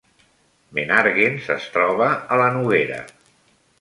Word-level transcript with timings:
Menàrguens 0.77 1.49
es 1.57 1.67
troba 1.77 2.09
a 2.37 2.41
la 2.43 2.49
Noguera 2.57 2.99